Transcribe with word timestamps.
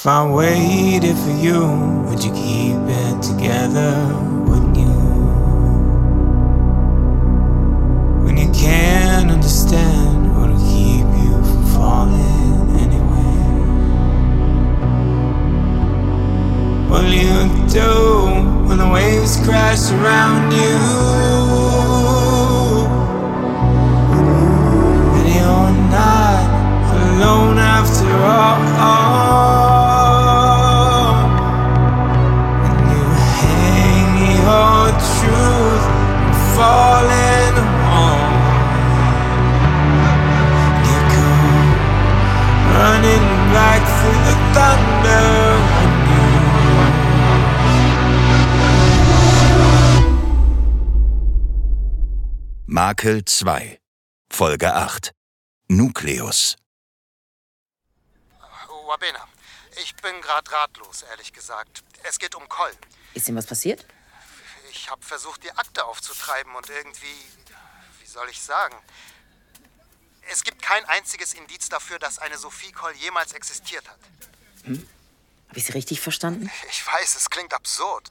If 0.00 0.06
I 0.06 0.24
waited 0.24 1.14
for 1.14 1.30
you, 1.30 1.60
would 2.06 2.24
you 2.24 2.32
keep 2.32 2.80
it 2.88 3.22
together? 3.22 3.92
Wouldn't 4.48 4.74
you? 4.74 4.88
When 8.24 8.38
you 8.38 8.50
can't 8.50 9.30
understand 9.30 10.34
what'll 10.34 10.56
keep 10.56 11.04
you 11.04 11.32
from 11.44 11.66
falling 11.74 12.80
anyway. 12.80 13.42
What'll 16.88 17.12
you 17.12 17.68
do 17.68 18.68
when 18.68 18.78
the 18.78 18.88
waves 18.88 19.36
crash 19.44 19.90
around 19.90 20.50
you? 20.52 21.39
Makel 52.90 53.24
2, 53.24 53.78
Folge 54.32 54.74
8. 54.74 55.12
Nukleus. 55.68 56.56
Wabena, 58.88 59.28
ich 59.80 59.94
bin 59.94 60.20
gerade 60.20 60.50
ratlos, 60.50 61.02
ehrlich 61.02 61.32
gesagt. 61.32 61.84
Es 62.02 62.18
geht 62.18 62.34
um 62.34 62.48
Koll. 62.48 62.72
Ist 63.14 63.28
ihm 63.28 63.36
was 63.36 63.46
passiert? 63.46 63.86
Ich 64.72 64.90
habe 64.90 65.02
versucht, 65.02 65.44
die 65.44 65.52
Akte 65.52 65.84
aufzutreiben 65.84 66.52
und 66.56 66.68
irgendwie, 66.68 67.14
wie 68.00 68.06
soll 68.08 68.28
ich 68.28 68.42
sagen? 68.42 68.74
Es 70.32 70.42
gibt 70.42 70.60
kein 70.60 70.84
einziges 70.86 71.34
Indiz 71.34 71.68
dafür, 71.68 72.00
dass 72.00 72.18
eine 72.18 72.38
Sophie 72.38 72.72
Koll 72.72 72.94
jemals 72.96 73.34
existiert 73.34 73.88
hat. 73.88 74.00
Habe 74.64 74.82
ich 75.54 75.64
Sie 75.64 75.72
richtig 75.74 76.00
verstanden? 76.00 76.50
Ich 76.68 76.84
weiß, 76.84 77.14
es 77.14 77.30
klingt 77.30 77.54
absurd. 77.54 78.10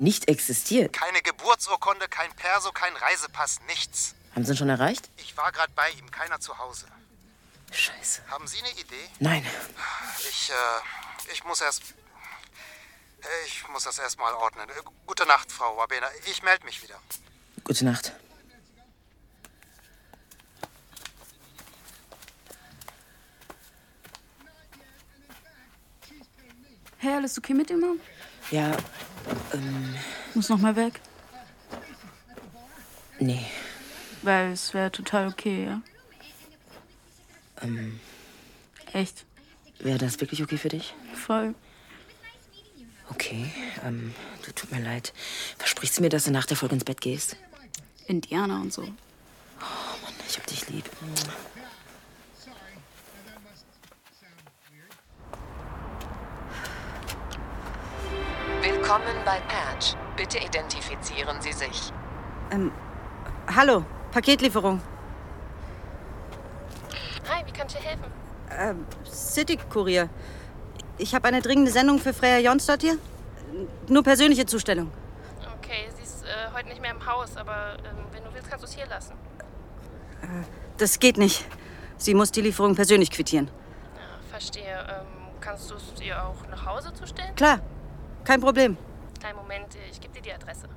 Nicht 0.00 0.28
existiert. 0.28 0.94
Keine 0.94 1.20
Geburtsurkunde, 1.20 2.08
kein 2.08 2.32
Perso, 2.32 2.72
kein 2.72 2.96
Reisepass, 2.96 3.60
nichts. 3.66 4.14
Haben 4.34 4.46
Sie 4.46 4.52
ihn 4.52 4.56
schon 4.56 4.70
erreicht? 4.70 5.10
Ich 5.18 5.36
war 5.36 5.52
gerade 5.52 5.70
bei 5.76 5.90
ihm, 5.90 6.10
keiner 6.10 6.40
zu 6.40 6.56
Hause. 6.56 6.86
Scheiße. 7.70 8.22
Haben 8.30 8.46
Sie 8.48 8.60
eine 8.60 8.70
Idee? 8.80 9.10
Nein. 9.18 9.46
Ich, 10.20 10.50
äh, 10.50 11.32
ich 11.32 11.44
muss 11.44 11.60
erst. 11.60 11.82
Ich 13.46 13.68
muss 13.68 13.84
das 13.84 13.98
erstmal 13.98 14.32
ordnen. 14.32 14.70
Äh, 14.70 14.72
Gute 15.04 15.26
Nacht, 15.26 15.52
Frau 15.52 15.76
Wabena. 15.76 16.08
Ich 16.24 16.42
melde 16.42 16.64
mich 16.64 16.82
wieder. 16.82 16.98
Gute 17.62 17.84
Nacht. 17.84 18.14
Hey, 26.96 27.14
alles 27.16 27.36
okay 27.36 27.52
mit 27.52 27.68
dir, 27.68 27.76
Mom? 27.76 28.00
Ja, 28.50 28.74
ähm, 29.52 29.94
Muss 30.34 30.48
noch 30.48 30.58
mal 30.58 30.76
weg. 30.76 31.00
nee. 33.18 33.44
Weil 34.22 34.52
es 34.52 34.74
wäre 34.74 34.90
total 34.92 35.28
okay, 35.28 35.64
ja? 35.64 35.80
Ähm, 37.62 37.98
Echt. 38.92 39.24
wäre 39.78 39.96
das 39.98 40.20
wirklich 40.20 40.42
okay 40.42 40.58
für 40.58 40.68
dich? 40.68 40.94
Voll. 41.14 41.54
Okay, 43.08 43.50
ähm, 43.84 44.14
du 44.44 44.52
tut 44.52 44.70
mir 44.72 44.80
leid. 44.80 45.12
Versprichst 45.58 45.98
du 45.98 46.02
mir, 46.02 46.10
dass 46.10 46.24
du 46.24 46.30
nach 46.30 46.46
der 46.46 46.56
Folge 46.56 46.74
ins 46.74 46.84
Bett 46.84 47.00
gehst? 47.00 47.36
Indianer 48.06 48.60
und 48.60 48.72
so. 48.72 48.82
Oh 48.82 50.02
Mann, 50.02 50.14
ich 50.28 50.36
hab 50.38 50.46
dich 50.46 50.68
lieb. 50.68 50.84
Willkommen 58.90 59.24
bei 59.24 59.38
Patch. 59.46 59.94
Bitte 60.16 60.38
identifizieren 60.38 61.40
Sie 61.40 61.52
sich. 61.52 61.92
Ähm, 62.50 62.72
hallo, 63.46 63.84
Paketlieferung. 64.10 64.80
Hi, 67.28 67.46
wie 67.46 67.52
kann 67.52 67.68
ich 67.68 67.74
dir 67.74 67.82
helfen? 67.82 68.06
Ähm, 68.50 68.84
City 69.04 69.58
Kurier. 69.58 70.08
Ich 70.98 71.14
habe 71.14 71.28
eine 71.28 71.40
dringende 71.40 71.70
Sendung 71.70 72.00
für 72.00 72.12
Freya 72.12 72.38
Jonsdott 72.38 72.80
hier. 72.80 72.98
Nur 73.86 74.02
persönliche 74.02 74.44
Zustellung. 74.44 74.90
Okay, 75.58 75.88
sie 75.96 76.02
ist 76.02 76.24
äh, 76.24 76.52
heute 76.52 76.70
nicht 76.70 76.82
mehr 76.82 76.90
im 76.90 77.06
Haus, 77.06 77.36
aber 77.36 77.76
ähm, 77.84 78.06
wenn 78.10 78.24
du 78.24 78.34
willst, 78.34 78.50
kannst 78.50 78.64
du 78.64 78.66
es 78.66 78.74
hier 78.74 78.86
lassen. 78.86 79.14
Das 80.78 80.98
geht 80.98 81.16
nicht. 81.16 81.46
Sie 81.96 82.14
muss 82.14 82.32
die 82.32 82.40
Lieferung 82.40 82.74
persönlich 82.74 83.12
quittieren. 83.12 83.52
Ja, 83.94 84.30
verstehe. 84.30 84.84
Ähm, 84.90 85.06
kannst 85.40 85.70
du 85.70 85.76
es 85.76 86.02
ihr 86.02 86.20
auch 86.20 86.44
nach 86.50 86.66
Hause 86.66 86.92
zustellen? 86.92 87.36
Klar, 87.36 87.60
kein 88.24 88.40
Problem. 88.40 88.76
Kleinen 89.18 89.36
Moment, 89.36 89.76
ich 89.90 90.00
gebe 90.00 90.14
dir 90.14 90.22
die 90.22 90.32
Adresse. 90.32 90.68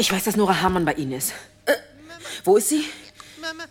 Ich 0.00 0.12
weiß, 0.12 0.24
dass 0.24 0.36
Nora 0.36 0.60
Hamann 0.62 0.84
bei 0.84 0.94
Ihnen 0.94 1.12
ist. 1.12 1.34
Äh, 1.66 1.74
wo 2.44 2.56
ist 2.56 2.68
sie? 2.68 2.84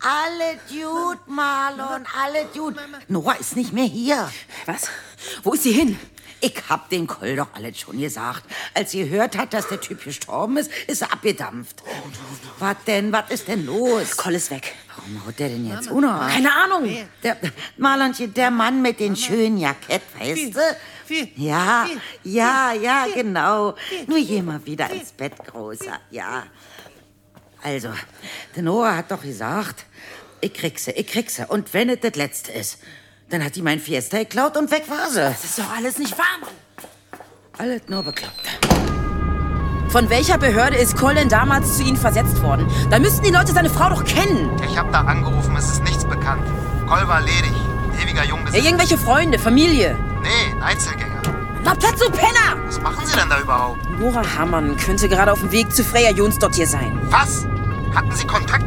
Alle 0.02 0.60
Dude, 0.70 1.20
Marlon, 1.26 2.06
alle 2.22 2.46
Dude. 2.54 2.80
Nora 3.08 3.34
ist 3.34 3.56
nicht 3.56 3.72
mehr 3.74 3.86
hier. 3.86 4.30
Was? 4.66 4.90
Wo 5.44 5.54
ist 5.54 5.64
sie 5.64 5.72
hin? 5.72 5.98
Ich 6.40 6.54
hab 6.70 6.90
den 6.90 7.08
Koll 7.08 7.36
doch 7.36 7.48
alles 7.54 7.80
schon 7.80 8.00
gesagt. 8.00 8.44
Als 8.74 8.92
sie 8.92 9.04
gehört 9.04 9.38
hat, 9.38 9.54
dass 9.54 9.68
der 9.68 9.82
Typ 9.82 10.04
gestorben 10.04 10.58
ist, 10.58 10.72
ist 10.88 11.00
sie 11.00 11.12
abgedampft. 11.12 11.82
Was 12.60 12.76
denn? 12.86 13.12
Was 13.12 13.32
ist 13.32 13.48
denn 13.48 13.66
los? 13.66 14.16
Koll 14.18 14.36
ist 14.36 14.52
weg. 14.52 14.76
Warum 14.96 15.26
haut 15.26 15.40
der 15.40 15.50
denn 15.50 15.68
jetzt 15.68 15.90
Una? 15.90 16.28
Keine 16.28 16.54
Ahnung. 16.54 16.90
Der, 17.24 17.38
Marlonchen, 17.78 18.34
der 18.34 18.52
Mann 18.52 18.82
mit 18.82 19.00
den 19.00 19.16
schönen 19.16 19.58
Jackett, 19.58 20.02
weißt 20.20 20.56
du? 20.56 20.60
Ja, 21.36 21.88
ja, 22.24 22.74
ja, 22.74 23.08
genau. 23.14 23.76
Nur 24.08 24.20
geh 24.20 24.42
mal 24.42 24.64
wieder 24.66 24.90
ins 24.92 25.12
Bett, 25.12 25.34
Großer, 25.46 26.00
ja. 26.12 26.44
Also, 27.64 27.90
der 28.56 28.64
Noah 28.64 28.98
hat 28.98 29.12
doch 29.12 29.22
gesagt, 29.22 29.86
ich 30.42 30.54
krieg 30.54 30.78
sie, 30.80 30.92
ich 30.92 31.08
krieg 31.08 31.30
sie. 31.30 31.46
Und 31.48 31.74
wenn 31.74 31.90
es 31.90 32.00
das 32.02 32.16
Letzte 32.16 32.52
ist, 32.52 32.80
dann 33.30 33.44
hat 33.44 33.56
die 33.56 33.62
mein 33.62 33.80
Fiesta 33.80 34.18
geklaut 34.20 34.58
und 34.58 34.72
weg 34.72 34.84
war 34.90 35.10
sie. 35.10 35.20
Das 35.22 35.44
ist 35.44 35.60
doch 35.60 35.70
alles 35.76 35.98
nicht 36.00 36.18
wahr, 36.18 36.26
Mann. 36.42 36.50
Alles 37.58 37.82
nur 37.88 38.04
bekloppt. 38.04 38.34
Von 39.90 40.10
welcher 40.10 40.38
Behörde 40.38 40.78
ist 40.78 40.98
Colin 40.98 41.30
damals 41.30 41.78
zu 41.78 41.84
Ihnen 41.84 41.98
versetzt 41.98 42.42
worden? 42.44 42.68
Da 42.92 43.00
müssten 43.00 43.24
die 43.24 43.32
Leute 43.32 43.54
seine 43.54 43.70
Frau 43.70 43.90
doch 43.90 44.04
kennen. 44.04 44.50
Ich 44.70 44.78
habe 44.78 44.92
da 44.92 45.02
angerufen, 45.02 45.56
es 45.58 45.70
ist 45.72 45.84
nichts 45.84 46.04
bekannt. 46.06 46.44
Koll 46.88 47.08
war 47.08 47.22
ledig. 47.22 47.52
Ewiger 48.02 48.24
Ja, 48.24 48.30
Jungbesitzer. 48.30 48.64
irgendwelche 48.66 48.98
Freunde, 48.98 49.40
Familie. 49.40 49.98
Nee, 50.22 50.54
ein 50.56 50.62
Einzelgänger. 50.64 51.22
Na, 51.64 51.74
Platz 51.74 52.02
und 52.06 52.12
Penner! 52.16 52.64
Was 52.68 52.80
machen 52.82 53.06
Sie 53.06 53.16
denn 53.18 53.30
da 53.30 53.40
überhaupt? 53.40 53.90
Nora 54.00 54.24
Hamann 54.38 54.78
könnte 54.78 55.10
gerade 55.10 55.32
auf 55.32 55.40
dem 55.40 55.52
Weg 55.52 55.74
zu 55.74 55.84
Freya 55.84 56.12
Jonsdott 56.12 56.54
hier 56.56 56.68
sein. 56.68 56.98
Was? 57.10 57.46
Hatten 57.96 58.12
Sie 58.14 58.28
Kontakt? 58.28 58.67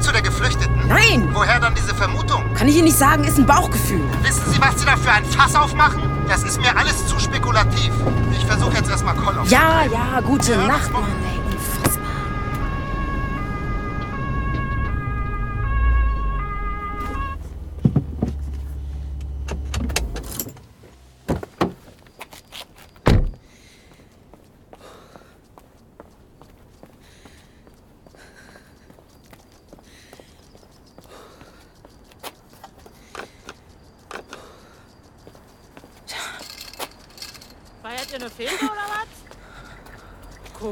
Nein! 0.91 1.28
Woher 1.33 1.61
dann 1.61 1.73
diese 1.77 1.95
Vermutung? 1.95 2.43
Kann 2.55 2.67
ich 2.67 2.75
Ihnen 2.75 2.87
nicht 2.87 2.99
sagen, 2.99 3.23
ist 3.23 3.39
ein 3.39 3.47
Bauchgefühl. 3.47 4.03
Wissen 4.23 4.43
Sie, 4.51 4.61
was 4.61 4.81
Sie 4.81 4.84
da 4.84 4.97
für 4.97 5.12
ein 5.12 5.25
Fass 5.25 5.55
aufmachen? 5.55 6.03
Das 6.27 6.43
ist 6.43 6.61
mir 6.61 6.77
alles 6.77 7.06
zu 7.06 7.17
spekulativ. 7.21 7.93
Ich 8.33 8.45
versuche 8.45 8.75
jetzt 8.77 8.91
erstmal 8.91 9.15
Koll 9.15 9.39
auf. 9.39 9.49
Ja, 9.49 9.84
ja, 9.84 10.21
gute 10.21 10.56
Nacht, 10.56 10.93
Mann, 10.93 11.05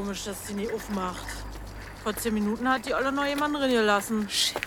Komisch, 0.09 0.23
dass 0.23 0.47
sie 0.47 0.55
nie 0.55 0.67
aufmacht. 0.71 1.23
Vor 2.01 2.15
zehn 2.15 2.33
Minuten 2.33 2.67
hat 2.67 2.83
die 2.87 2.95
alle 2.95 3.11
noch 3.11 3.27
jemanden 3.27 3.57
drin 3.57 3.69
gelassen. 3.69 4.27
Shit. 4.27 4.57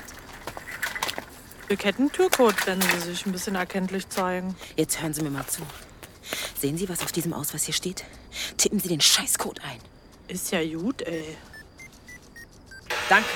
Wir 1.67 1.77
ketten 1.77 2.13
Türcode, 2.13 2.65
wenn 2.65 2.81
sie 2.81 3.01
sich 3.01 3.27
ein 3.27 3.33
bisschen 3.33 3.57
erkenntlich 3.57 4.09
zeigen. 4.09 4.55
Jetzt 4.77 5.03
hören 5.03 5.13
Sie 5.13 5.21
mir 5.21 5.31
mal 5.31 5.45
zu. 5.49 5.63
Sehen 6.57 6.79
Sie, 6.79 6.89
was 6.89 7.03
auf 7.03 7.11
diesem 7.11 7.33
Ausweis 7.33 7.65
hier 7.65 7.75
steht? 7.75 8.05
Tippen 8.57 8.79
Sie 8.79 8.87
den 8.87 9.01
Scheißcode 9.01 9.59
ein. 9.65 9.81
Ist 10.29 10.53
ja 10.53 10.65
gut, 10.65 11.03
ey. 11.03 11.37
Danke. 13.09 13.27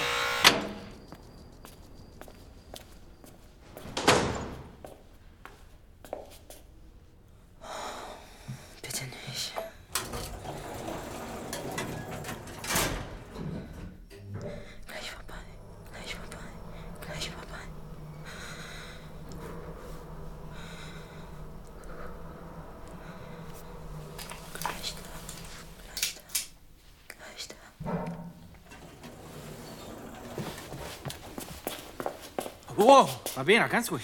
Wow, 32.76 33.20
Rabena, 33.36 33.68
ganz 33.68 33.90
ruhig. 33.90 34.02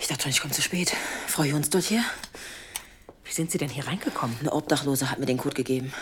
Ich 0.00 0.06
dachte 0.06 0.22
schon, 0.22 0.30
ich 0.30 0.40
komme 0.40 0.54
zu 0.54 0.62
spät. 0.62 0.92
Frau 1.26 1.42
Jons 1.42 1.68
dort 1.70 1.84
hier? 1.84 2.02
Wie 3.24 3.32
sind 3.32 3.50
Sie 3.50 3.58
denn 3.58 3.68
hier 3.68 3.86
reingekommen? 3.86 4.36
Eine 4.40 4.52
Obdachlose 4.52 5.10
hat 5.10 5.18
mir 5.18 5.26
den 5.26 5.36
Code 5.38 5.54
gegeben. 5.54 5.92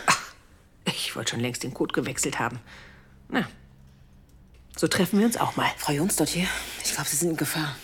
Ich 0.84 1.16
wollte 1.16 1.32
schon 1.32 1.40
längst 1.40 1.64
den 1.64 1.74
Code 1.74 1.92
gewechselt 1.92 2.38
haben. 2.38 2.60
Na, 3.28 3.48
so 4.76 4.86
treffen 4.86 5.18
wir 5.18 5.26
uns 5.26 5.36
auch 5.36 5.56
mal. 5.56 5.68
Frau 5.78 5.92
Jons 5.92 6.16
dort 6.16 6.28
hier? 6.28 6.46
Ich 6.84 6.92
glaube, 6.92 7.08
Sie 7.08 7.16
sind 7.16 7.30
in 7.30 7.36
Gefahr. 7.36 7.74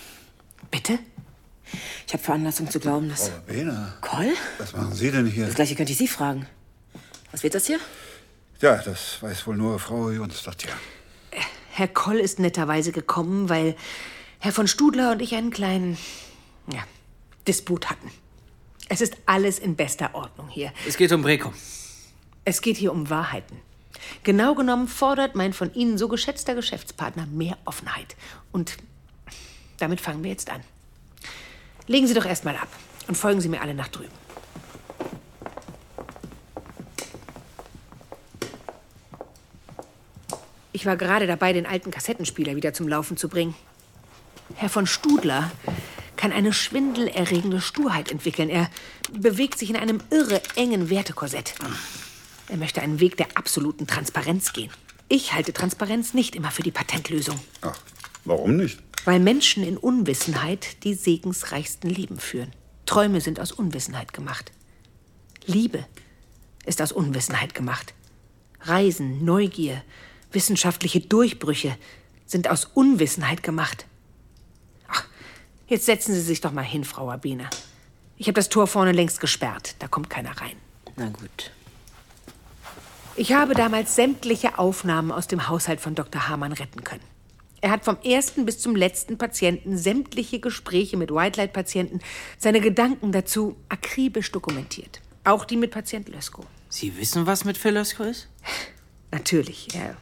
Bitte? 0.71 0.99
Ich 2.07 2.13
habe 2.13 2.23
Veranlassung 2.23 2.71
zu 2.71 2.79
glauben, 2.79 3.09
dass... 3.09 3.31
Frau 3.31 3.41
Bena, 3.47 3.95
Koll? 4.01 4.35
was 4.59 4.75
machen 4.75 4.95
Sie 4.95 5.11
denn 5.11 5.27
hier? 5.27 5.47
Das 5.47 5.55
gleiche 5.55 5.75
könnte 5.75 5.93
ich 5.93 5.99
Sie 5.99 6.07
fragen. 6.07 6.47
Was 7.33 7.43
wird 7.43 7.55
das 7.55 7.67
hier? 7.67 7.81
Ja, 8.61 8.77
das 8.77 9.23
weiß 9.23 9.47
wohl 9.47 9.57
nur 9.57 9.79
Frau 9.81 10.11
Jonsdott, 10.11 10.63
ja. 10.65 10.73
Herr 11.75 11.89
Koll 11.89 12.17
ist 12.17 12.39
netterweise 12.39 12.93
gekommen, 12.93 13.49
weil 13.49 13.75
Herr 14.39 14.53
von 14.53 14.69
Studler 14.69 15.13
und 15.13 15.23
ich 15.23 15.35
einen 15.35 15.51
kleinen, 15.51 15.97
ja, 16.71 16.83
Disput 17.49 17.89
hatten. 17.89 18.11
Es 18.91 19.01
ist 19.01 19.17
alles 19.25 19.59
in 19.59 19.75
bester 19.75 20.15
Ordnung 20.15 20.51
hier. 20.51 20.71
Es 20.87 20.99
geht 20.99 21.11
um 21.13 21.23
Brekum. 21.23 21.55
Es 22.45 22.61
geht 22.61 22.77
hier 22.77 22.93
um 22.93 23.09
Wahrheiten. 23.09 23.57
Genau 24.23 24.55
genommen 24.55 24.87
fordert 24.87 25.35
mein 25.35 25.55
von 25.55 25.73
Ihnen 25.73 25.97
so 25.97 26.09
geschätzter 26.09 26.55
Geschäftspartner 26.55 27.25
mehr 27.27 27.57
Offenheit. 27.65 28.17
Und 28.53 28.77
damit 29.79 30.03
fangen 30.03 30.23
wir 30.23 30.31
jetzt 30.31 30.51
an. 30.51 30.61
Legen 31.87 32.07
Sie 32.07 32.15
doch 32.15 32.27
erstmal 32.27 32.57
ab 32.57 32.69
und 33.09 33.17
folgen 33.17 33.41
Sie 33.41 33.49
mir 33.49 33.63
alle 33.63 33.75
nach 33.75 33.89
drüben. 33.89 34.22
Ich 40.73 40.87
war 40.87 40.97
gerade 40.97 41.27
dabei, 41.27 41.53
den 41.53 41.67
alten 41.67 41.91
Kassettenspieler 41.91 42.57
wieder 42.57 42.73
zum 42.73 42.89
Laufen 42.89 43.17
zu 43.17 43.29
bringen. 43.29 43.55
Herr 44.55 44.69
von 44.69 44.87
Studler 44.87 45.51
kann 46.17 46.33
eine 46.33 46.53
schwindelerregende 46.53 47.61
Sturheit 47.61 48.11
entwickeln. 48.11 48.49
Er 48.49 48.71
bewegt 49.13 49.59
sich 49.59 49.71
in 49.71 49.77
einem 49.77 50.01
irre 50.11 50.41
engen 50.57 50.89
Wertekorsett. 50.89 51.55
Er 52.49 52.57
möchte 52.57 52.81
einen 52.81 53.01
Weg 53.01 53.17
der 53.17 53.37
absoluten 53.37 53.87
Transparenz 53.87 54.53
gehen. 54.53 54.71
Ich 55.09 55.35
halte 55.35 55.53
Transparenz 55.53 56.15
nicht 56.15 56.35
immer 56.35 56.51
für 56.51 56.63
die 56.63 56.71
Patentlösung. 56.71 57.39
Ach, 57.61 57.79
warum 58.25 58.57
nicht? 58.57 58.79
Weil 59.05 59.21
Menschen 59.21 59.65
in 59.65 59.77
Unwissenheit 59.77 60.85
die 60.85 60.95
segensreichsten 60.95 61.91
Leben 61.91 62.19
führen. 62.19 62.53
Träume 62.87 63.21
sind 63.21 63.41
aus 63.41 63.53
Unwissenheit 63.53 64.13
gemacht. 64.13 64.53
Liebe 65.45 65.85
ist 66.65 66.81
aus 66.81 66.93
Unwissenheit 66.93 67.55
gemacht. 67.55 67.95
Reisen, 68.61 69.25
Neugier, 69.25 69.83
wissenschaftliche 70.35 71.01
Durchbrüche 71.01 71.77
sind 72.27 72.49
aus 72.49 72.65
Unwissenheit 72.75 73.43
gemacht. 73.43 73.87
Ach, 74.89 75.05
jetzt 75.69 75.87
setzen 75.87 76.15
Sie 76.15 76.21
sich 76.21 76.41
doch 76.41 76.53
mal 76.53 76.63
hin, 76.63 76.85
Frau 76.85 77.11
Abena. 77.11 77.49
Ich 78.17 78.27
habe 78.27 78.35
das 78.35 78.49
Tor 78.49 78.67
vorne 78.67 78.93
längst 78.93 79.21
gesperrt. 79.21 79.75
Da 79.79 79.89
kommt 79.89 80.09
keiner 80.09 80.41
rein. 80.41 80.57
Na 80.97 81.09
gut. 81.09 81.51
Ich 83.15 83.33
habe 83.33 83.55
damals 83.55 83.95
sämtliche 83.95 84.59
Aufnahmen 84.59 85.13
aus 85.13 85.27
dem 85.27 85.49
Haushalt 85.49 85.81
von 85.81 85.95
Dr. 85.95 86.29
Hamann 86.29 86.53
retten 86.53 86.83
können. 86.83 87.03
Er 87.61 87.71
hat 87.71 87.85
vom 87.85 87.97
ersten 88.03 88.45
bis 88.45 88.59
zum 88.59 88.75
letzten 88.75 89.19
Patienten 89.19 89.77
sämtliche 89.77 90.41
Gespräche 90.41 90.97
mit 90.97 91.13
White-Light-Patienten, 91.13 92.01
seine 92.39 92.61
Gedanken 92.61 93.13
dazu 93.13 93.57
akribisch 93.69 94.33
dokumentiert. 94.33 95.01
Auch 95.25 95.45
die 95.45 95.57
mit 95.57 95.71
Patient 95.71 96.09
Lösko. 96.09 96.45
Sie 96.69 96.97
wissen, 96.97 97.27
was 97.27 97.45
mit 97.45 97.57
Phil 97.57 97.75
Lösko 97.75 98.03
ist? 98.03 98.29
Natürlich, 99.13 99.69
er. 99.75 99.97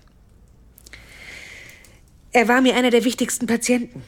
Er 2.32 2.48
war 2.48 2.60
mir 2.60 2.76
einer 2.76 2.90
der 2.90 3.04
wichtigsten 3.04 3.46
Patienten. 3.46 4.02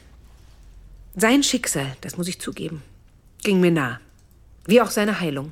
Sein 1.15 1.43
Schicksal, 1.43 1.95
das 2.01 2.17
muss 2.17 2.27
ich 2.27 2.39
zugeben, 2.39 2.81
ging 3.43 3.59
mir 3.59 3.71
nah. 3.71 3.99
Wie 4.65 4.81
auch 4.81 4.89
seine 4.89 5.19
Heilung. 5.19 5.51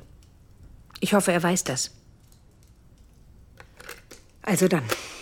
Ich 1.00 1.14
hoffe, 1.14 1.32
er 1.32 1.42
weiß 1.42 1.64
das. 1.64 1.94
Also 4.42 4.68
dann. 4.68 4.82
Hm. 4.82 5.12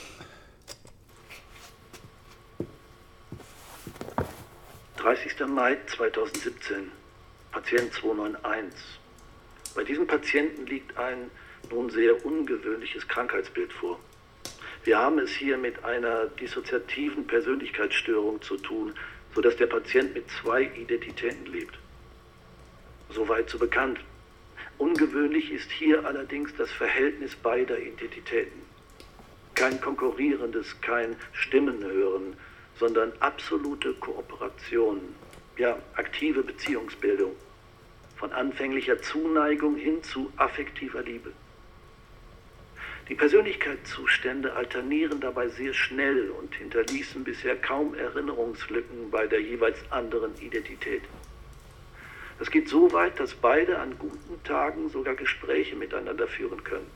30. 5.01 5.47
Mai 5.49 5.79
2017. 5.97 6.93
Patient 7.51 7.93
291. 7.95 8.79
Bei 9.75 9.83
diesem 9.83 10.07
Patienten 10.07 10.67
liegt 10.67 10.97
ein 10.97 11.31
nun 11.71 11.91
sehr 11.91 12.25
ungewöhnliches 12.25 13.09
Krankheitsbild 13.09 13.73
vor. 13.73 13.99
Wir 14.83 14.99
haben 14.99 15.19
es 15.19 15.31
hier 15.33 15.59
mit 15.59 15.85
einer 15.85 16.27
dissoziativen 16.27 17.27
Persönlichkeitsstörung 17.27 18.41
zu 18.41 18.57
tun, 18.57 18.95
sodass 19.35 19.57
der 19.57 19.67
Patient 19.67 20.15
mit 20.15 20.25
zwei 20.31 20.63
Identitäten 20.75 21.47
lebt. 21.47 21.79
Soweit 23.11 23.51
so 23.51 23.59
bekannt. 23.59 24.01
Ungewöhnlich 24.79 25.53
ist 25.53 25.71
hier 25.71 26.07
allerdings 26.07 26.55
das 26.57 26.71
Verhältnis 26.71 27.37
beider 27.37 27.79
Identitäten. 27.79 28.63
Kein 29.55 29.79
konkurrierendes, 29.83 30.81
kein 30.81 31.17
Stimmenhören, 31.35 32.35
sondern 32.79 33.13
absolute 33.21 33.93
Kooperation, 33.95 35.01
ja, 35.59 35.79
aktive 35.95 36.43
Beziehungsbildung. 36.43 37.37
Von 38.17 38.33
anfänglicher 38.33 39.03
Zuneigung 39.03 39.77
hin 39.77 40.03
zu 40.03 40.33
affektiver 40.37 41.03
Liebe. 41.03 41.33
Die 43.11 43.17
Persönlichkeitszustände 43.17 44.55
alternieren 44.55 45.19
dabei 45.19 45.49
sehr 45.49 45.75
schnell 45.75 46.31
und 46.31 46.55
hinterließen 46.55 47.25
bisher 47.25 47.57
kaum 47.57 47.93
Erinnerungslücken 47.95 49.11
bei 49.11 49.27
der 49.27 49.43
jeweils 49.43 49.79
anderen 49.91 50.31
Identität. 50.41 51.03
Es 52.39 52.53
geht 52.53 52.69
so 52.69 52.93
weit, 52.93 53.19
dass 53.19 53.35
beide 53.35 53.81
an 53.81 53.99
guten 53.99 54.41
Tagen 54.45 54.91
sogar 54.91 55.17
Gespräche 55.17 55.75
miteinander 55.75 56.29
führen 56.29 56.63
können. 56.63 56.87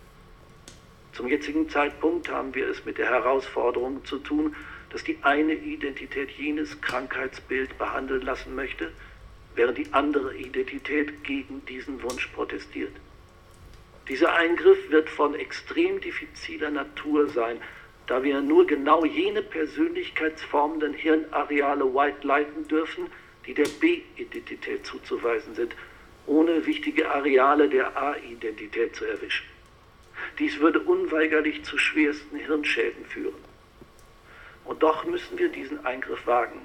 Zum 1.15 1.27
jetzigen 1.27 1.69
Zeitpunkt 1.69 2.31
haben 2.31 2.55
wir 2.55 2.69
es 2.69 2.85
mit 2.85 2.97
der 2.99 3.11
Herausforderung 3.11 4.05
zu 4.05 4.19
tun, 4.19 4.55
dass 4.91 5.03
die 5.03 5.19
eine 5.23 5.55
Identität 5.55 6.31
jenes 6.31 6.81
Krankheitsbild 6.81 7.77
behandeln 7.77 8.23
lassen 8.23 8.55
möchte, 8.55 8.93
während 9.57 9.79
die 9.79 9.93
andere 9.93 10.37
Identität 10.37 11.25
gegen 11.25 11.67
diesen 11.67 12.01
Wunsch 12.05 12.29
protestiert. 12.29 12.93
Dieser 14.09 14.35
Eingriff 14.35 14.91
wird 14.91 15.09
von 15.09 15.35
extrem 15.35 16.01
diffiziler 16.01 16.71
Natur 16.71 17.29
sein, 17.29 17.59
da 18.07 18.23
wir 18.23 18.43
nur 18.43 18.67
genau 18.67 19.05
jene 19.05 19.43
persönlichkeitsformenden 19.43 20.93
Hirnareale 20.93 21.95
white 21.95 22.27
leiten 22.27 22.69
dürfen, 22.69 23.07
die 23.47 23.55
der 23.55 23.67
B-Identität 23.81 24.85
zuzuweisen 24.85 25.55
sind, 25.55 25.75
ohne 26.27 26.67
wichtige 26.67 27.11
Areale 27.11 27.69
der 27.69 27.97
A-Identität 27.97 28.95
zu 28.95 29.07
erwischen. 29.07 29.47
Dies 30.39 30.59
würde 30.61 30.81
unweigerlich 30.81 31.65
zu 31.65 31.79
schwersten 31.79 32.37
Hirnschäden 32.37 33.05
führen. 33.07 33.35
Und 34.65 34.83
doch 34.83 35.05
müssen 35.05 35.39
wir 35.39 35.49
diesen 35.49 35.85
Eingriff 35.85 36.27
wagen. 36.27 36.61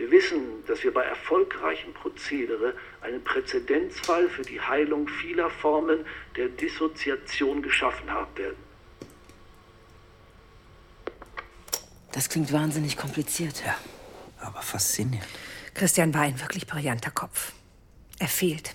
Wir 0.00 0.10
wissen, 0.10 0.64
dass 0.66 0.82
wir 0.82 0.94
bei 0.94 1.02
erfolgreichem 1.02 1.92
Prozedere 1.92 2.72
einen 3.02 3.22
Präzedenzfall 3.22 4.30
für 4.30 4.40
die 4.40 4.58
Heilung 4.58 5.06
vieler 5.06 5.50
Formen 5.50 6.06
der 6.36 6.48
Dissoziation 6.48 7.60
geschaffen 7.60 8.10
haben 8.10 8.34
werden. 8.38 8.56
Das 12.12 12.30
klingt 12.30 12.50
wahnsinnig 12.50 12.96
kompliziert. 12.96 13.62
Ja, 13.62 13.76
aber 14.38 14.62
faszinierend. 14.62 15.28
Christian 15.74 16.14
war 16.14 16.22
ein 16.22 16.40
wirklich 16.40 16.66
brillanter 16.66 17.10
Kopf. 17.10 17.52
Er 18.18 18.28
fehlt. 18.28 18.74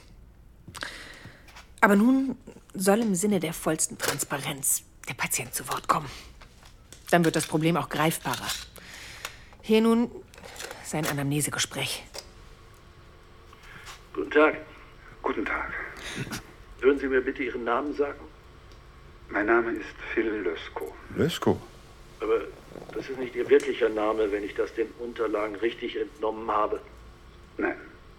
Aber 1.81 1.95
nun 1.95 2.37
soll 2.75 2.99
im 2.99 3.15
Sinne 3.15 3.39
der 3.39 3.53
vollsten 3.53 3.97
Transparenz 3.97 4.83
der 5.09 5.15
Patient 5.15 5.55
zu 5.55 5.67
Wort 5.69 5.87
kommen. 5.87 6.09
Dann 7.09 7.25
wird 7.25 7.35
das 7.35 7.47
Problem 7.47 7.77
auch 7.77 7.89
greifbarer. 7.89 8.47
Hier 9.63 9.81
nun 9.81 10.11
sein 10.85 11.05
Anamnesegespräch. 11.05 12.03
Guten 14.13 14.31
Tag. 14.31 14.57
Guten 15.21 15.45
Tag. 15.45 15.73
Würden 16.79 16.99
Sie 16.99 17.07
mir 17.07 17.21
bitte 17.21 17.43
Ihren 17.43 17.63
Namen 17.63 17.95
sagen? 17.95 18.19
Mein 19.29 19.47
Name 19.47 19.71
ist 19.71 19.85
Phil 20.13 20.27
Lösko. 20.27 20.93
Lösko? 21.15 21.59
Aber 22.21 22.41
Das 22.93 23.09
ist 23.09 23.17
nicht 23.19 23.35
Ihr 23.35 23.49
wirklicher 23.49 23.89
Name, 23.89 24.31
wenn 24.31 24.43
ich 24.43 24.53
das 24.55 24.73
den 24.75 24.87
Unterlagen 24.99 25.55
richtig 25.55 25.95
entnommen 25.99 26.49
habe. 26.51 26.79
Nein, 27.57 27.75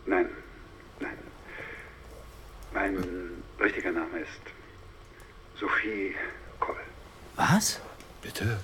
nein, 0.06 0.28
nein. 1.00 1.16
Mein 2.74 2.96
richtiger 3.60 3.92
Name 3.92 4.18
ist 4.20 5.60
Sophie 5.60 6.14
Koll. 6.60 6.76
Was? 7.36 7.80
Bitte? 8.22 8.58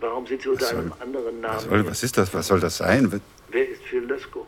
Warum 0.00 0.26
sind 0.26 0.42
Sie 0.42 0.48
unter 0.48 0.66
soll- 0.66 0.78
einem 0.80 0.94
anderen 1.00 1.40
Namen? 1.40 1.56
Was, 1.56 1.64
soll, 1.64 1.86
was 1.86 2.02
ist 2.02 2.16
das? 2.18 2.34
Was 2.34 2.46
soll 2.46 2.60
das 2.60 2.76
sein? 2.76 3.20
Wer 3.50 3.68
ist 3.68 3.82
Phil 3.84 4.04
Lesko? 4.04 4.46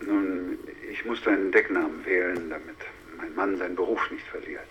Nun, 0.00 0.58
ich 0.90 1.04
musste 1.04 1.30
einen 1.30 1.52
Decknamen 1.52 2.04
wählen, 2.06 2.48
damit 2.48 2.76
mein 3.16 3.34
Mann 3.34 3.58
seinen 3.58 3.76
Beruf 3.76 4.10
nicht 4.10 4.26
verliert. 4.26 4.68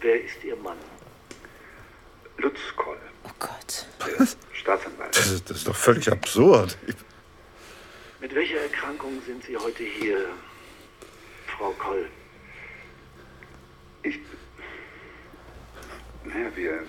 Wer 0.00 0.22
ist 0.24 0.42
Ihr 0.44 0.56
Mann? 0.56 0.78
Lutz 2.38 2.58
Koll. 2.76 2.98
Oh 3.24 3.30
Gott. 3.38 3.86
Staatsanwalt. 4.52 5.16
Das 5.16 5.26
ist, 5.26 5.50
das 5.50 5.58
ist 5.58 5.68
doch 5.68 5.76
völlig 5.76 6.10
absurd. 6.10 6.78
Ich, 6.86 6.94
Mit 8.20 8.34
welcher 8.34 8.58
Erkrankung 8.60 9.20
sind 9.26 9.44
Sie 9.44 9.56
heute 9.56 9.82
hier, 9.82 10.26
Frau 11.58 11.72
Koll? 11.72 12.08
Ich. 14.02 14.18
Naja, 16.24 16.50
wir 16.54 16.80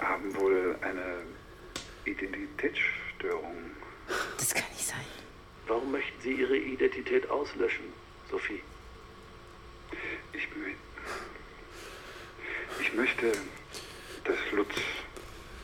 haben 0.00 0.34
wohl 0.36 0.76
eine 0.82 1.22
Identitätsstörung. 2.04 3.56
Das 4.36 4.52
kann 4.54 4.64
nicht 4.72 4.86
sein. 4.86 5.04
Warum 5.70 5.92
möchten 5.92 6.20
Sie 6.20 6.32
Ihre 6.32 6.56
Identität 6.56 7.30
auslöschen, 7.30 7.84
Sophie? 8.28 8.60
Ich, 10.32 10.48
ich 12.80 12.92
möchte, 12.94 13.30
dass 14.24 14.34
Lutz 14.50 14.74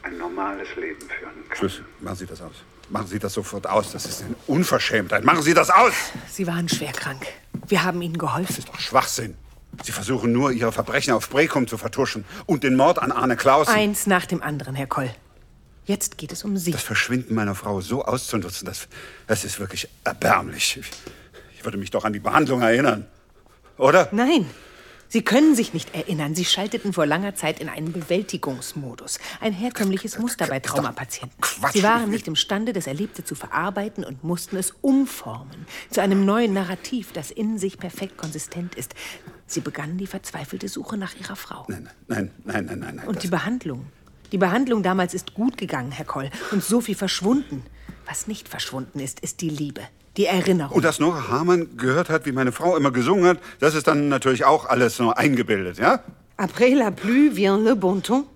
ein 0.04 0.16
normales 0.16 0.68
Leben 0.76 1.00
führen 1.00 1.48
kann. 1.48 1.58
Schluss. 1.58 1.82
Machen 1.98 2.16
Sie 2.18 2.26
das 2.26 2.40
aus. 2.40 2.54
Machen 2.88 3.08
Sie 3.08 3.18
das 3.18 3.32
sofort 3.32 3.66
aus. 3.66 3.90
Das 3.90 4.06
ist 4.06 4.22
eine 4.22 4.36
Unverschämtheit. 4.46 5.24
Machen 5.24 5.42
Sie 5.42 5.54
das 5.54 5.70
aus! 5.70 5.94
Sie 6.30 6.46
waren 6.46 6.68
schwer 6.68 6.92
krank. 6.92 7.26
Wir 7.66 7.82
haben 7.82 8.00
Ihnen 8.00 8.16
geholfen. 8.16 8.64
Schwachsinn. 8.78 9.36
Sie 9.82 9.90
versuchen 9.90 10.30
nur, 10.30 10.52
Ihre 10.52 10.70
Verbrechen 10.70 11.14
auf 11.14 11.28
Brekum 11.28 11.66
zu 11.66 11.78
vertuschen 11.78 12.24
und 12.46 12.62
den 12.62 12.76
Mord 12.76 13.00
an 13.00 13.10
Arne 13.10 13.34
Clausen. 13.34 13.74
Eins 13.74 14.06
nach 14.06 14.24
dem 14.24 14.40
anderen, 14.40 14.76
Herr 14.76 14.86
Koll. 14.86 15.10
Jetzt 15.86 16.18
geht 16.18 16.32
es 16.32 16.44
um 16.44 16.56
Sie. 16.56 16.72
Das 16.72 16.82
Verschwinden 16.82 17.34
meiner 17.34 17.54
Frau 17.54 17.80
so 17.80 18.04
auszunutzen, 18.04 18.66
das, 18.66 18.88
das 19.26 19.44
ist 19.44 19.60
wirklich 19.60 19.88
erbärmlich. 20.04 20.78
Ich, 20.80 21.64
würde 21.66 21.78
mich 21.78 21.90
doch 21.90 22.04
an 22.04 22.12
die 22.12 22.20
Behandlung 22.20 22.62
erinnern. 22.62 23.06
Oder? 23.76 24.08
Nein. 24.12 24.46
Sie 25.08 25.22
können 25.22 25.54
sich 25.54 25.72
nicht 25.72 25.94
erinnern. 25.94 26.34
Sie 26.34 26.44
schalteten 26.44 26.92
vor 26.92 27.06
langer 27.06 27.34
Zeit 27.36 27.60
in 27.60 27.68
einen 27.68 27.92
Bewältigungsmodus. 27.92 29.18
Ein 29.40 29.52
herkömmliches 29.52 30.18
Muster 30.18 30.46
bei 30.46 30.58
Traumapatienten. 30.60 31.36
Sie 31.72 31.82
waren 31.82 32.10
nicht 32.10 32.26
imstande, 32.26 32.72
das 32.72 32.86
Erlebte 32.86 33.24
zu 33.24 33.34
verarbeiten 33.34 34.04
und 34.04 34.24
mussten 34.24 34.56
es 34.56 34.72
umformen 34.80 35.66
zu 35.90 36.02
einem 36.02 36.24
neuen 36.24 36.52
Narrativ, 36.54 37.12
das 37.12 37.30
in 37.30 37.58
sich 37.58 37.78
perfekt 37.78 38.16
konsistent 38.16 38.74
ist. 38.74 38.94
Sie 39.46 39.60
begannen 39.60 39.96
die 39.96 40.08
verzweifelte 40.08 40.68
Suche 40.68 40.96
nach 40.96 41.14
ihrer 41.14 41.36
Frau. 41.36 41.66
Nein, 41.68 41.88
nein, 42.08 42.30
nein, 42.44 42.64
nein, 42.66 42.78
nein. 42.80 43.06
Und 43.06 43.22
die 43.22 43.28
Behandlung. 43.28 43.86
Die 44.32 44.38
Behandlung 44.38 44.82
damals 44.82 45.14
ist 45.14 45.34
gut 45.34 45.56
gegangen, 45.56 45.92
Herr 45.92 46.04
Koll, 46.04 46.30
und 46.50 46.62
so 46.62 46.80
viel 46.80 46.94
verschwunden. 46.94 47.62
Was 48.06 48.26
nicht 48.26 48.48
verschwunden 48.48 49.00
ist, 49.00 49.20
ist 49.20 49.40
die 49.40 49.50
Liebe, 49.50 49.82
die 50.16 50.26
Erinnerung. 50.26 50.76
Und 50.76 50.84
dass 50.84 51.00
Nora 51.00 51.28
Hamann 51.28 51.76
gehört 51.76 52.08
hat, 52.08 52.26
wie 52.26 52.32
meine 52.32 52.52
Frau 52.52 52.76
immer 52.76 52.90
gesungen 52.90 53.26
hat, 53.26 53.38
das 53.58 53.74
ist 53.74 53.86
dann 53.86 54.08
natürlich 54.08 54.44
auch 54.44 54.66
alles 54.66 54.98
nur 54.98 55.18
eingebildet, 55.18 55.78
ja? 55.78 56.00
Après 56.38 56.74
la 56.74 56.90
pluie 56.90 57.30
vient 57.30 57.64
le 57.64 57.74
bon 57.74 58.02
temps. 58.02 58.26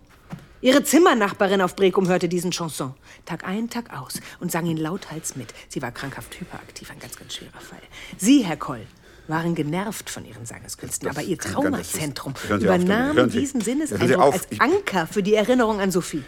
Ihre 0.62 0.82
Zimmernachbarin 0.82 1.62
auf 1.62 1.75
Brekum 1.75 2.09
hörte 2.09 2.28
diesen 2.28 2.50
Chanson. 2.50 2.94
Tag 3.25 3.47
ein, 3.47 3.70
Tag 3.70 3.97
aus 3.99 4.20
und 4.40 4.52
sang 4.52 4.66
ihn 4.66 4.76
lauthals 4.76 5.37
mit. 5.37 5.54
Sie 5.68 5.80
war 5.80 5.90
krankhaft 5.90 6.38
hyperaktiv, 6.38 6.90
ein 6.90 6.99
ganz, 6.99 7.16
ganz 7.16 7.35
schwerer 7.35 7.61
Fall. 7.61 7.80
Sie, 8.18 8.44
Herr 8.44 8.59
Koll, 8.59 8.87
waren 9.31 9.55
genervt 9.55 10.11
von 10.11 10.25
ihren 10.27 10.45
Sangeskünsten, 10.45 11.09
aber 11.09 11.23
ihr 11.23 11.37
das 11.39 11.53
Traumazentrum 11.53 12.35
auf 12.35 12.51
übernahm 12.51 13.31
Sie- 13.31 13.41
diesen 13.41 13.61
Sinneseindruck 13.61 14.19
auf. 14.21 14.35
als 14.35 14.49
Anker 14.61 15.07
für 15.07 15.23
die 15.23 15.35
Erinnerung 15.35 15.81
an 15.81 15.91
Sophie, 15.91 16.23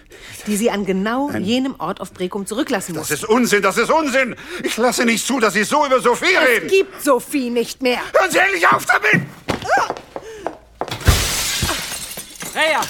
die 0.47 0.57
sie 0.57 0.71
an 0.71 0.87
genau 0.87 1.29
Nein. 1.31 1.45
jenem 1.45 1.75
Ort 1.79 2.01
auf 2.01 2.13
Brekum 2.13 2.47
zurücklassen 2.47 2.95
Das 2.95 3.11
musste. 3.11 3.15
ist 3.15 3.25
Unsinn, 3.25 3.63
das 3.63 3.77
ist 3.77 3.91
Unsinn! 3.91 4.37
Ich 4.63 4.77
lasse 4.77 5.05
nicht 5.05 5.27
zu, 5.27 5.39
dass 5.41 5.53
Sie 5.55 5.65
so 5.65 5.85
über 5.85 6.01
Sophie 6.01 6.27
Es 6.35 6.49
reden! 6.49 6.69
gibt 6.69 7.03
Sophie 7.03 7.51
nicht 7.51 7.83
mehr. 7.83 8.01
Hören 8.19 8.31
Sie 8.31 8.39
endlich 8.39 8.67
auf 8.69 8.87
damit! 8.87 9.27
Freya! 12.53 12.81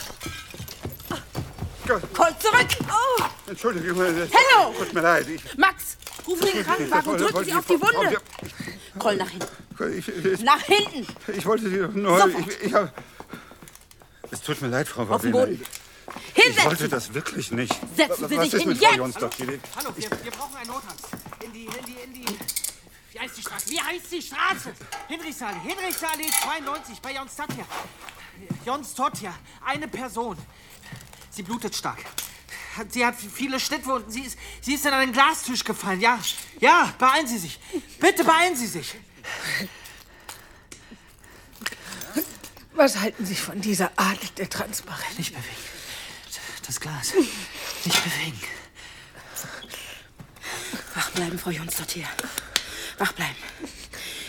Koll, 2.14 2.28
zurück! 2.38 2.66
Oh. 2.88 3.22
Entschuldigung. 3.48 3.96
Hello! 4.02 4.72
Tut 4.78 4.92
mir 4.94 5.00
leid. 5.00 5.26
Ich, 5.28 5.42
Max, 5.58 5.96
rufen 6.26 6.46
Sie 6.46 6.52
den 6.52 6.64
Krankenwagen 6.64 7.10
und 7.12 7.20
drücken 7.20 7.44
Sie 7.44 7.52
auf 7.54 7.66
die 7.66 7.80
Wunde. 7.80 8.16
Koll, 8.98 9.16
nach 9.16 9.28
hinten. 9.28 9.46
Ich, 9.80 10.08
ich, 10.08 10.40
Nach 10.40 10.60
hinten! 10.60 11.06
ich 11.36 11.44
wollte 11.46 11.68
Sie 11.68 11.78
doch 11.78 11.92
nur... 11.92 12.18
Sofort. 12.18 12.48
Ich, 12.48 12.66
ich 12.66 12.74
hab, 12.74 12.92
es 14.30 14.40
tut 14.40 14.60
mir 14.62 14.68
leid, 14.68 14.88
Frau 14.88 15.02
Auf 15.02 15.22
den 15.22 15.32
Wabena. 15.32 15.44
Boden. 15.46 15.66
Ich, 16.34 16.64
wollte 16.64 16.88
das 16.88 17.12
wirklich 17.14 17.52
nicht. 17.52 17.74
Setzen 17.96 18.28
Sie 18.28 18.36
Was 18.36 18.44
sich 18.44 18.54
ist 18.54 18.60
hin, 18.60 18.68
mit 18.70 18.78
Frau 18.78 18.86
jetzt! 18.86 18.96
Jonsdorf? 18.96 19.36
Die- 19.36 19.60
Hallo, 19.76 19.92
wir, 19.96 20.10
wir 20.10 20.30
brauchen 20.32 20.56
einen 20.56 20.68
Notarzt. 20.68 21.06
In 21.44 21.52
die, 21.52 21.64
in 21.64 21.84
die, 21.86 21.92
in 22.04 22.14
die. 22.14 22.38
Wie 23.12 23.18
heißt 23.20 23.36
die 23.36 23.42
Straße? 23.42 23.70
Wie 23.70 23.80
heißt 23.80 24.10
die 24.12 24.22
Straße? 24.22 24.72
Hinrichsallee, 25.08 25.60
Hinrichsallee 25.66 26.30
92 26.42 27.00
bei 27.00 27.14
Jonstadtja. 27.14 27.64
Jonstadtja, 28.64 29.34
eine 29.64 29.88
Person. 29.88 30.36
Sie 31.30 31.42
blutet 31.42 31.74
stark. 31.76 31.98
Sie 32.88 33.04
hat 33.04 33.14
viele 33.16 33.60
Schnittwunden. 33.60 34.10
Sie 34.10 34.22
ist, 34.22 34.38
sie 34.62 34.74
ist 34.74 34.86
in 34.86 34.92
einen 34.94 35.12
Glastisch 35.12 35.62
gefallen. 35.62 36.00
Ja, 36.00 36.18
ja, 36.60 36.92
beeilen 36.98 37.26
Sie 37.26 37.38
sich. 37.38 37.60
Bitte 38.00 38.24
beeilen 38.24 38.56
Sie 38.56 38.66
sich. 38.66 38.94
Was 42.82 42.98
halten 42.98 43.24
Sie 43.24 43.36
von 43.36 43.60
dieser 43.60 43.96
Art 43.96 44.38
der 44.38 44.50
Transparenz? 44.50 45.16
Nicht 45.16 45.30
bewegen. 45.30 45.56
Das 46.66 46.80
Glas. 46.80 47.14
Nicht 47.14 48.02
bewegen. 48.02 48.40
Wach 50.92 51.10
bleiben, 51.12 51.38
Frau 51.38 51.50
Jonsdott 51.50 51.92
hier. 51.92 52.08
Wach 52.98 53.12
bleiben. 53.12 53.36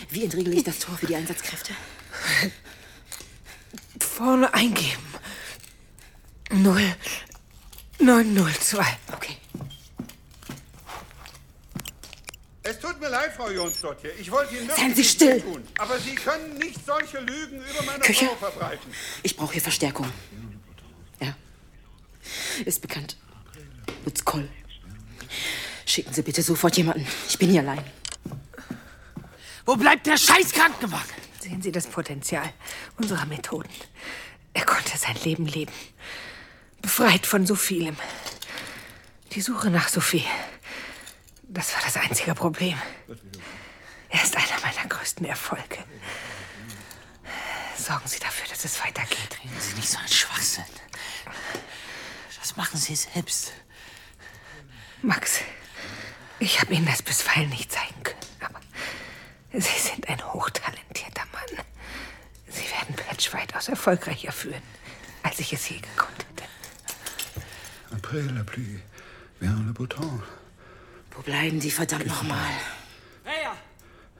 Wie 0.08 0.22
entriegel 0.22 0.54
ich 0.54 0.62
das 0.62 0.78
Tor 0.78 0.96
für 0.96 1.06
die 1.06 1.16
Einsatzkräfte? 1.16 1.74
Vorne 3.98 4.54
eingeben. 4.54 5.02
0, 6.52 6.94
902. 7.98 8.84
Okay. 9.14 9.36
Es 12.62 12.78
tut 12.78 13.00
mir 13.00 13.08
leid, 13.08 13.32
Frau 13.44 13.50
Jonsdorf 13.50 13.98
hier. 14.00 14.18
Ich 14.18 14.30
wollte 14.30 14.56
Ihnen 14.56 14.70
Seien 14.70 14.94
Sie 14.94 15.04
still. 15.04 15.38
tun. 15.40 15.62
Aber 15.78 15.98
Sie 15.98 16.14
können 16.14 16.56
nicht 16.56 16.78
solche 16.86 17.18
Lügen 17.20 17.58
über 17.58 17.82
meine 17.84 17.98
Küche? 17.98 18.24
Frau 18.24 18.36
verbreiten. 18.36 18.90
Ich 19.22 19.36
brauche 19.36 19.52
hier 19.52 19.60
Verstärkung. 19.60 20.10
Ja. 21.20 21.36
Ist 22.64 22.80
bekannt. 22.80 23.18
Lutz 24.06 24.24
Koll. 24.24 24.48
Schicken 25.84 26.14
Sie 26.14 26.22
bitte 26.22 26.42
sofort 26.42 26.74
jemanden. 26.78 27.06
Ich 27.28 27.38
bin 27.38 27.50
hier 27.50 27.60
allein. 27.60 27.84
Wo 29.66 29.76
bleibt 29.76 30.06
der 30.06 30.16
Scheißkrankenwagen? 30.16 31.04
Sehen 31.38 31.60
Sie 31.60 31.70
das 31.72 31.86
Potenzial 31.86 32.50
unserer 32.96 33.26
Methoden. 33.26 33.68
Er 34.54 34.64
konnte 34.64 34.96
sein 34.96 35.16
Leben 35.22 35.44
leben. 35.44 35.72
Befreit 36.80 37.26
von 37.26 37.46
so 37.46 37.54
vielem. 37.54 37.96
Die 39.32 39.42
Suche 39.42 39.68
nach 39.68 39.88
Sophie. 39.88 40.24
Das 41.54 41.72
war 41.72 41.82
das 41.82 41.96
einzige 41.96 42.34
Problem. 42.34 42.76
Er 44.08 44.22
ist 44.22 44.36
einer 44.36 44.60
meiner 44.60 44.88
größten 44.88 45.24
Erfolge. 45.24 45.78
Sorgen 47.76 48.08
Sie 48.08 48.18
dafür, 48.18 48.48
dass 48.48 48.64
es 48.64 48.80
weitergeht. 48.84 49.38
Reden 49.42 49.60
Sie 49.60 49.74
nicht 49.74 49.88
so 49.88 49.98
einen 49.98 50.08
Schwachsinn. 50.08 50.64
Das 52.40 52.56
machen 52.56 52.76
Sie 52.76 52.96
selbst. 52.96 53.52
Max, 55.02 55.40
ich 56.40 56.60
habe 56.60 56.74
Ihnen 56.74 56.86
das 56.86 57.02
bisweilen 57.02 57.50
nicht 57.50 57.70
zeigen 57.70 58.02
können, 58.02 58.20
aber 58.40 58.60
Sie 59.52 59.78
sind 59.78 60.08
ein 60.08 60.24
hochtalentierter 60.32 61.24
Mann. 61.32 61.64
Sie 62.48 62.64
werden 62.72 62.96
Patch 62.96 63.32
weitaus 63.32 63.68
erfolgreicher 63.68 64.32
führen, 64.32 64.62
als 65.22 65.38
ich 65.38 65.52
es 65.52 65.68
je 65.68 65.78
gekonnt 65.78 66.26
hätte. 66.30 66.48
Après 67.92 68.22
la 68.34 68.42
pluie, 68.42 68.80
vient 69.40 69.66
le 69.66 69.72
beau 69.72 69.86
temps. 69.86 70.20
Wo 71.14 71.22
bleiben 71.22 71.60
die 71.60 71.70
verdammt 71.70 72.06
nochmal? 72.06 72.50
Freya! 73.22 73.56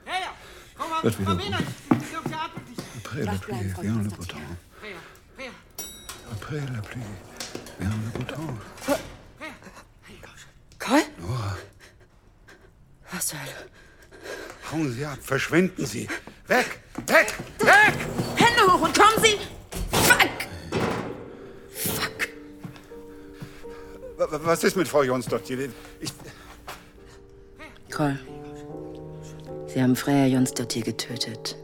Freya! 0.05 0.31
Komm 0.77 0.89
mal, 0.89 1.07
atmet 1.07 1.49
nicht. 1.49 1.63
Après 3.03 3.23
la 3.23 3.33
pluie, 3.33 3.73
vient 3.81 4.01
le 4.03 4.09
beau 4.09 4.25
temps. 4.25 4.39
Après 6.31 6.59
la 6.73 6.81
pluie, 6.81 7.01
vient 7.79 7.89
le 7.89 8.09
beau 8.17 8.23
temps. 8.23 8.57
Koll? 10.79 11.01
Nora, 11.19 11.57
Was 13.11 13.27
zur 13.27 13.39
Hölle? 13.39 13.69
hauen 14.71 14.91
Sie 14.93 15.05
ab, 15.05 15.17
verschwinden 15.21 15.85
Sie. 15.85 16.07
Weg, 16.47 16.79
weg, 17.07 17.33
weg! 17.59 17.95
Hände 18.35 18.71
hoch 18.71 18.81
und 18.81 18.97
kommen 18.97 19.23
Sie! 19.23 19.37
Fuck! 19.91 20.29
Fuck! 21.69 22.29
Was 24.45 24.63
ist 24.63 24.75
mit 24.75 24.87
Frau 24.87 25.03
Jonsdottir? 25.03 25.69
Ich. 25.99 26.11
Kroll. 27.95 28.19
Sie 29.67 29.81
haben 29.81 29.95
Freya 29.95 30.25
Jonsdottir 30.25 30.83
getötet. 30.83 31.55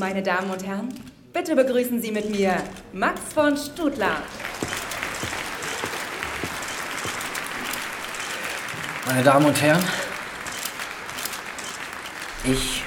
Meine 0.00 0.22
Damen 0.22 0.50
und 0.50 0.66
Herren, 0.66 0.88
bitte 1.34 1.54
begrüßen 1.54 2.00
Sie 2.00 2.10
mit 2.10 2.30
mir 2.30 2.56
Max 2.94 3.20
von 3.34 3.54
Stutler. 3.54 4.22
Meine 9.06 9.22
Damen 9.22 9.44
und 9.44 9.60
Herren, 9.60 9.84
ich, 12.44 12.82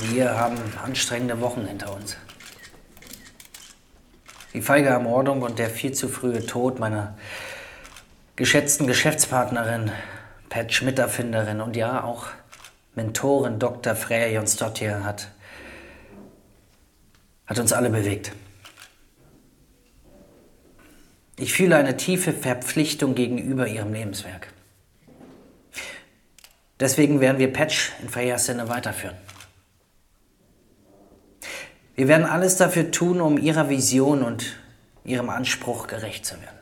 wir 0.00 0.34
haben 0.34 0.56
anstrengende 0.82 1.42
Wochen 1.42 1.66
hinter 1.66 1.92
uns. 1.94 2.16
Die 4.54 4.62
feige 4.62 4.88
Ermordung 4.88 5.42
und 5.42 5.58
der 5.58 5.68
viel 5.68 5.92
zu 5.92 6.08
frühe 6.08 6.46
Tod 6.46 6.78
meiner 6.78 7.18
geschätzten 8.34 8.86
Geschäftspartnerin, 8.86 9.92
Pat 10.48 10.72
Schmidt-Erfinderin 10.72 11.60
und 11.60 11.76
ja 11.76 12.02
auch 12.02 12.28
Mentorin 12.94 13.58
Dr. 13.58 13.94
Freya 13.94 14.28
Jonsdottir 14.28 15.04
hat 15.04 15.28
hat 17.46 17.58
uns 17.58 17.72
alle 17.72 17.90
bewegt. 17.90 18.32
Ich 21.36 21.52
fühle 21.52 21.76
eine 21.76 21.96
tiefe 21.96 22.32
Verpflichtung 22.32 23.14
gegenüber 23.14 23.66
ihrem 23.66 23.92
Lebenswerk. 23.92 24.48
Deswegen 26.80 27.20
werden 27.20 27.38
wir 27.38 27.52
Patch 27.52 27.92
in 28.02 28.08
Freyas 28.08 28.46
Sinne 28.46 28.68
weiterführen. 28.68 29.16
Wir 31.96 32.08
werden 32.08 32.26
alles 32.26 32.56
dafür 32.56 32.90
tun, 32.90 33.20
um 33.20 33.38
ihrer 33.38 33.68
Vision 33.68 34.22
und 34.22 34.56
ihrem 35.04 35.30
Anspruch 35.30 35.86
gerecht 35.86 36.26
zu 36.26 36.34
werden. 36.40 36.58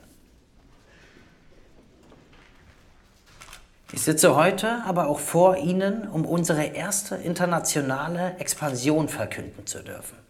Ich 3.93 4.03
sitze 4.03 4.37
heute 4.37 4.83
aber 4.87 5.09
auch 5.09 5.19
vor 5.19 5.59
Ihnen, 5.59 6.09
um 6.09 6.25
unsere 6.25 6.65
erste 6.65 7.17
internationale 7.17 8.37
Expansion 8.39 9.09
verkünden 9.09 9.67
zu 9.67 9.83
dürfen. 9.83 10.22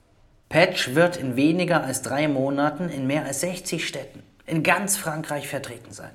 Patch 0.52 0.94
wird 0.94 1.16
in 1.16 1.34
weniger 1.34 1.82
als 1.82 2.02
drei 2.02 2.28
Monaten 2.28 2.90
in 2.90 3.06
mehr 3.06 3.24
als 3.24 3.40
60 3.40 3.88
Städten 3.88 4.22
in 4.46 4.62
ganz 4.62 4.98
Frankreich 4.98 5.48
vertreten 5.48 5.92
sein. 5.92 6.10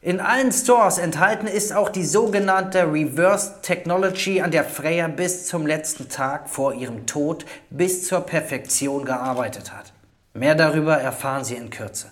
In 0.00 0.18
allen 0.18 0.50
Stores 0.50 0.98
enthalten 0.98 1.46
ist 1.46 1.72
auch 1.72 1.88
die 1.88 2.04
sogenannte 2.04 2.92
Reverse 2.92 3.60
Technology, 3.62 4.40
an 4.40 4.50
der 4.50 4.64
Freya 4.64 5.06
bis 5.06 5.46
zum 5.46 5.64
letzten 5.64 6.08
Tag 6.08 6.50
vor 6.50 6.74
ihrem 6.74 7.06
Tod 7.06 7.46
bis 7.70 8.04
zur 8.04 8.22
Perfektion 8.22 9.04
gearbeitet 9.04 9.72
hat. 9.72 9.92
Mehr 10.34 10.56
darüber 10.56 10.96
erfahren 10.96 11.44
Sie 11.44 11.54
in 11.54 11.70
Kürze. 11.70 12.08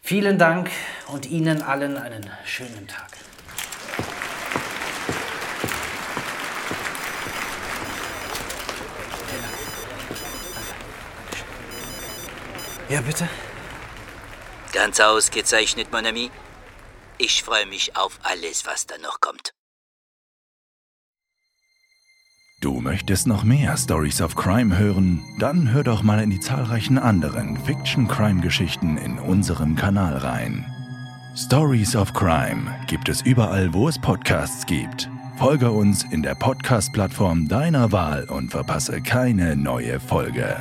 Vielen 0.00 0.38
Dank 0.38 0.70
und 1.12 1.30
Ihnen 1.30 1.60
allen 1.60 1.98
einen 1.98 2.24
schönen 2.46 2.88
Tag. 2.88 3.10
Ja, 12.90 13.00
bitte? 13.00 13.28
Ganz 14.72 14.98
ausgezeichnet, 14.98 15.92
mon 15.92 16.04
ami. 16.04 16.28
Ich 17.18 17.44
freue 17.44 17.66
mich 17.66 17.96
auf 17.96 18.18
alles, 18.24 18.66
was 18.66 18.84
da 18.86 18.96
noch 18.98 19.20
kommt. 19.20 19.52
Du 22.60 22.80
möchtest 22.80 23.28
noch 23.28 23.44
mehr 23.44 23.76
Stories 23.76 24.20
of 24.20 24.34
Crime 24.34 24.76
hören? 24.76 25.22
Dann 25.38 25.70
hör 25.72 25.84
doch 25.84 26.02
mal 26.02 26.20
in 26.20 26.30
die 26.30 26.40
zahlreichen 26.40 26.98
anderen 26.98 27.56
Fiction-Crime-Geschichten 27.64 28.98
in 28.98 29.20
unserem 29.20 29.76
Kanal 29.76 30.16
rein. 30.16 30.66
Stories 31.36 31.94
of 31.94 32.12
Crime 32.12 32.74
gibt 32.88 33.08
es 33.08 33.22
überall, 33.22 33.72
wo 33.72 33.88
es 33.88 34.00
Podcasts 34.00 34.66
gibt. 34.66 35.08
Folge 35.38 35.70
uns 35.70 36.02
in 36.10 36.22
der 36.24 36.34
Podcast-Plattform 36.34 37.46
deiner 37.46 37.92
Wahl 37.92 38.24
und 38.28 38.50
verpasse 38.50 39.00
keine 39.00 39.54
neue 39.54 40.00
Folge. 40.00 40.56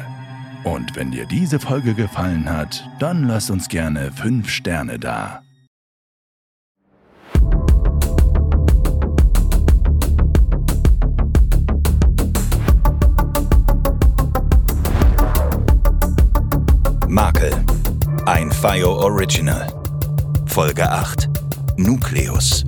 Und 0.64 0.96
wenn 0.96 1.12
dir 1.12 1.26
diese 1.26 1.60
Folge 1.60 1.94
gefallen 1.94 2.50
hat, 2.50 2.88
dann 3.00 3.24
lass 3.24 3.50
uns 3.50 3.68
gerne 3.70 4.12
5 4.12 4.50
Sterne 4.50 5.00
da. 5.00 5.42
Makel. 17.08 17.52
Ein 18.26 18.52
Fire 18.52 18.90
Original. 18.90 19.68
Folge 20.46 20.90
8. 20.90 21.30
Nukleus. 21.78 22.64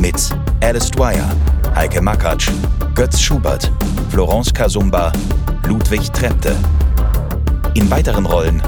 Mit 0.00 0.34
Alice 0.62 0.90
Dwyer, 0.90 1.28
Heike 1.74 2.00
Makatsch, 2.00 2.50
Götz 2.94 3.20
Schubert, 3.20 3.70
Florence 4.10 4.52
Kasumba, 4.52 5.12
Ludwig 5.68 6.10
Trepte. 6.14 6.56
In 7.74 7.90
weiteren 7.90 8.24
Rollen 8.24 8.62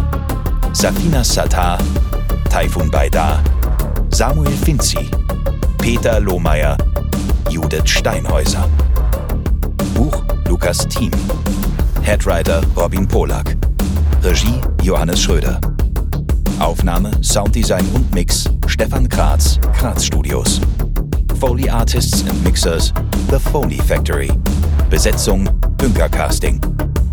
Safina 0.74 1.24
Sattar, 1.24 1.78
Taifun 2.50 2.90
Baidar, 2.90 3.42
Samuel 4.10 4.52
Finzi, 4.52 5.10
Peter 5.78 6.20
Lohmeier, 6.20 6.76
Judith 7.48 7.88
Steinhäuser. 7.88 8.68
Buch 9.94 10.22
Lukas 10.46 10.86
Thiem. 10.88 11.10
Headwriter 12.02 12.60
Robin 12.76 13.08
Polak. 13.08 13.56
Regie 14.22 14.60
Johannes 14.82 15.22
Schröder. 15.22 15.58
Aufnahme, 16.58 17.12
Sounddesign 17.22 17.88
und 17.94 18.14
Mix 18.14 18.44
Stefan 18.66 19.08
Kratz, 19.08 19.58
Kratz 19.72 20.04
Studios. 20.04 20.60
Foley 21.40 21.70
Artists 21.70 22.28
and 22.28 22.44
Mixers, 22.44 22.92
The 23.30 23.38
Foley 23.38 23.78
Factory. 23.78 24.30
Besetzung, 24.90 25.48
Bünker 25.78 26.10
Casting. 26.10 26.60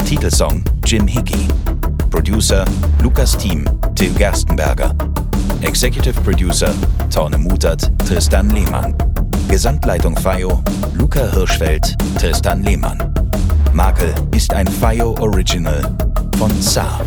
Titelsong 0.07 0.63
Jim 0.85 1.05
Hickey. 1.05 1.49
Producer 2.09 2.63
Lukas 3.03 3.35
Thiem, 3.35 3.65
Till 3.93 4.13
Gerstenberger. 4.13 4.95
Executive 5.63 6.15
Producer 6.23 6.73
Torne 7.09 7.37
Mutert, 7.37 7.91
Tristan 8.07 8.49
Lehmann. 8.51 8.95
Gesamtleitung 9.49 10.15
FIO 10.15 10.63
Luca 10.93 11.29
Hirschfeld, 11.33 11.97
Tristan 12.17 12.63
Lehmann. 12.63 12.97
Makel 13.73 14.13
ist 14.33 14.53
ein 14.53 14.67
FIO 14.67 15.13
Original 15.19 15.81
von 16.37 16.51
Saar. 16.61 17.01